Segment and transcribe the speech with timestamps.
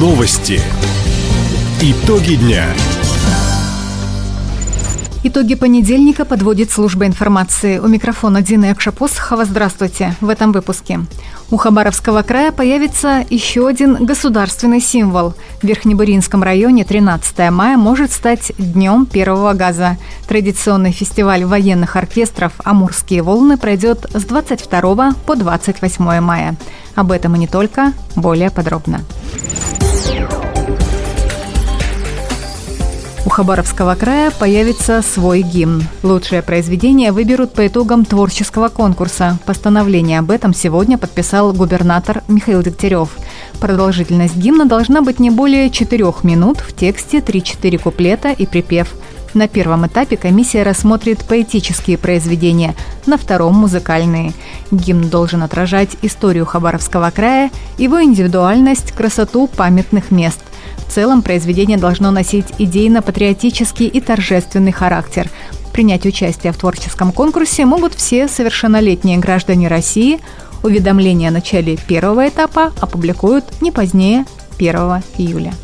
[0.00, 0.58] Новости.
[1.82, 2.64] Итоги дня.
[5.22, 7.78] Итоги понедельника подводит служба информации.
[7.78, 9.44] У микрофона Дина Якшапосхова.
[9.44, 10.16] Здравствуйте.
[10.22, 11.00] В этом выпуске.
[11.50, 15.34] У Хабаровского края появится еще один государственный символ.
[15.60, 19.98] В Верхнебуринском районе 13 мая может стать Днем первого газа.
[20.26, 26.56] Традиционный фестиваль военных оркестров «Амурские волны» пройдет с 22 по 28 мая.
[26.94, 29.02] Об этом и не только, более подробно.
[33.30, 35.84] У Хабаровского края появится свой гимн.
[36.02, 39.38] Лучшее произведение выберут по итогам творческого конкурса.
[39.46, 43.10] Постановление об этом сегодня подписал губернатор Михаил Дегтярев.
[43.60, 48.88] Продолжительность гимна должна быть не более 4 минут, в тексте 3-4 куплета и припев.
[49.32, 52.74] На первом этапе комиссия рассмотрит поэтические произведения,
[53.06, 54.32] на втором– музыкальные.
[54.72, 60.40] Гимн должен отражать историю Хабаровского края, его индивидуальность, красоту памятных мест.
[60.90, 65.30] Целом произведение должно носить идейно-патриотический и торжественный характер.
[65.72, 70.18] Принять участие в творческом конкурсе могут все совершеннолетние граждане России.
[70.64, 74.24] Уведомления о начале первого этапа опубликуют не позднее
[74.58, 74.74] 1
[75.16, 75.54] июля.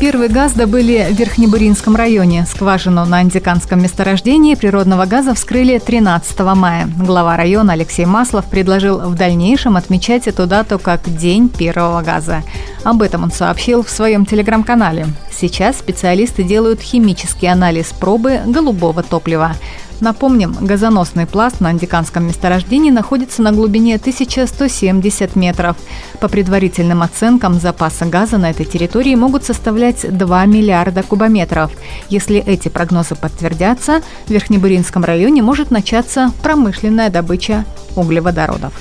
[0.00, 2.46] Первый газ добыли в Верхнебуринском районе.
[2.46, 6.88] Скважину на андиканском месторождении природного газа вскрыли 13 мая.
[6.98, 12.44] Глава района Алексей Маслов предложил в дальнейшем отмечать эту дату как День первого газа.
[12.84, 15.08] Об этом он сообщил в своем телеграм-канале.
[15.32, 19.56] Сейчас специалисты делают химический анализ пробы голубого топлива.
[20.00, 25.76] Напомним, газоносный пласт на андиканском месторождении находится на глубине 1170 метров.
[26.20, 31.72] По предварительным оценкам, запасы газа на этой территории могут составлять 2 миллиарда кубометров.
[32.08, 37.64] Если эти прогнозы подтвердятся, в Верхнебуринском районе может начаться промышленная добыча
[37.96, 38.72] углеводородов.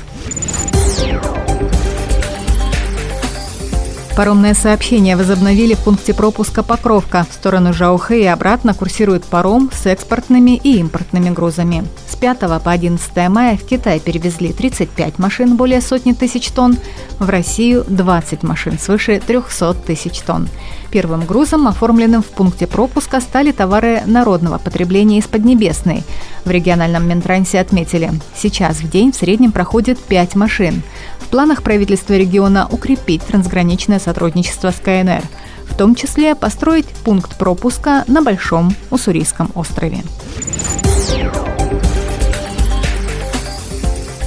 [4.18, 7.28] Паромное сообщение возобновили в пункте пропуска Покровка.
[7.30, 11.86] В сторону Жаухэ и обратно курсирует паром с экспортными и импортными грузами.
[12.10, 16.78] С 5 по 11 мая в Китай перевезли 35 машин более сотни тысяч тонн,
[17.20, 20.50] в Россию 20 машин свыше 300 тысяч тонн.
[20.90, 26.04] Первым грузом, оформленным в пункте пропуска, стали товары народного потребления из Поднебесной.
[26.48, 30.82] В региональном Минтрансе отметили, сейчас в день в среднем проходит 5 машин.
[31.20, 35.24] В планах правительства региона укрепить трансграничное сотрудничество с КНР,
[35.66, 40.04] в том числе построить пункт пропуска на Большом Уссурийском острове.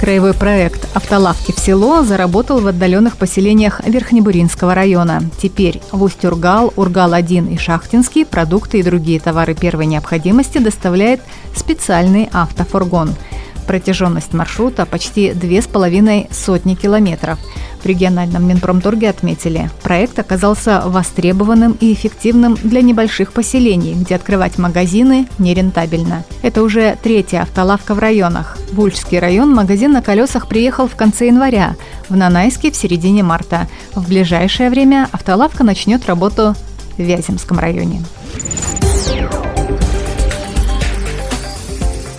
[0.01, 5.21] Краевой проект «Автолавки в село» заработал в отдаленных поселениях Верхнебуринского района.
[5.39, 11.21] Теперь в Усть-Ургал, Ургал-1 и Шахтинский продукты и другие товары первой необходимости доставляет
[11.55, 13.13] специальный автофургон–
[13.67, 17.39] Протяженность маршрута почти две с половиной сотни километров.
[17.83, 25.27] В региональном Минпромторге отметили, проект оказался востребованным и эффективным для небольших поселений, где открывать магазины
[25.39, 26.23] нерентабельно.
[26.43, 28.57] Это уже третья автолавка в районах.
[28.71, 31.75] В Ульчский район магазин на колесах приехал в конце января,
[32.07, 33.67] в Нанайске в середине марта.
[33.95, 36.55] В ближайшее время автолавка начнет работу
[36.97, 38.03] в Вяземском районе.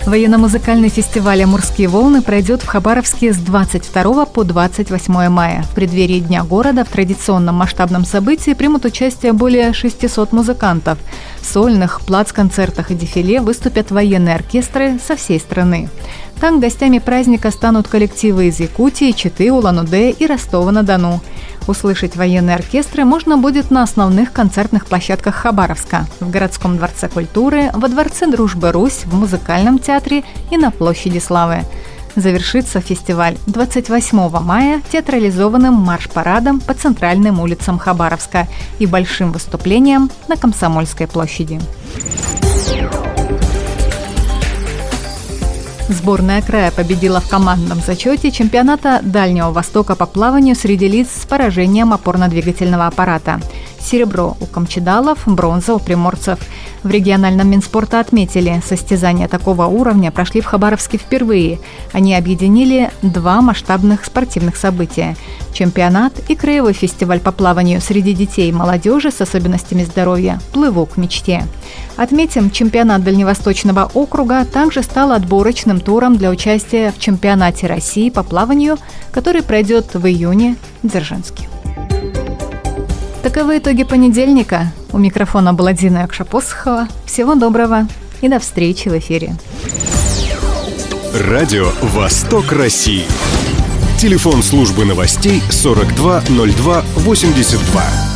[0.05, 5.63] Военно-музыкальный фестиваль «Амурские волны» пройдет в Хабаровске с 22 по 28 мая.
[5.63, 10.97] В преддверии Дня города в традиционном масштабном событии примут участие более 600 музыкантов.
[11.39, 15.89] В сольных, плац-концертах и дефиле выступят военные оркестры со всей страны.
[16.39, 21.21] Так гостями праздника станут коллективы из Якутии, Читы, Улан-Удэ и Ростова-на-Дону.
[21.67, 27.87] Услышать военные оркестры можно будет на основных концертных площадках Хабаровска, в городском дворце культуры, во
[27.87, 31.61] дворце Дружбы Русь, в музыкальном театре и на площади Славы.
[32.15, 41.07] Завершится фестиваль 28 мая театрализованным марш-парадом по центральным улицам Хабаровска и большим выступлением на Комсомольской
[41.07, 41.59] площади.
[45.89, 51.91] Сборная края победила в командном зачете чемпионата Дальнего Востока по плаванию среди лиц с поражением
[51.93, 53.41] опорно-двигательного аппарата.
[53.83, 56.39] Серебро у камчедалов, бронза у приморцев.
[56.83, 61.59] В региональном Минспорта отметили, состязания такого уровня прошли в Хабаровске впервые.
[61.91, 65.15] Они объединили два масштабных спортивных события–
[65.53, 70.97] чемпионат и краевой фестиваль по плаванию среди детей и молодежи с особенностями здоровья «Плыву к
[70.97, 71.43] мечте».
[71.95, 78.77] Отметим, чемпионат Дальневосточного округа также стал отборочным туром для участия в чемпионате России по плаванию,
[79.11, 81.52] который пройдет в июне в Дзержинске.
[83.23, 84.73] Таковы итоги понедельника.
[84.91, 86.89] У микрофона была Дина Якшапосхова.
[87.05, 87.87] Всего доброго
[88.21, 89.37] и до встречи в эфире.
[91.29, 93.05] Радио «Восток России».
[93.97, 98.12] Телефон службы новостей 420282.